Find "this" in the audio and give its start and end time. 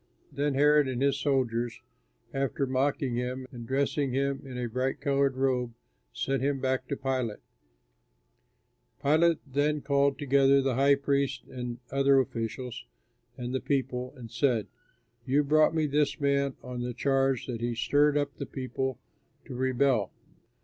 15.85-16.19